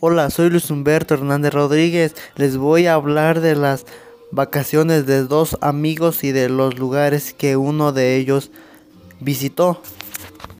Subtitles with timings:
[0.00, 2.14] Hola, soy Luis Humberto Hernández Rodríguez.
[2.36, 3.84] Les voy a hablar de las
[4.30, 8.52] vacaciones de dos amigos y de los lugares que uno de ellos
[9.18, 9.82] visitó.